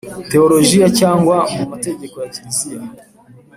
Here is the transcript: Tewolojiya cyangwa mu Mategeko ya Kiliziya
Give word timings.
Tewolojiya 0.29 0.87
cyangwa 0.99 1.35
mu 1.55 1.63
Mategeko 1.73 2.15
ya 2.23 2.29
Kiliziya 2.33 2.81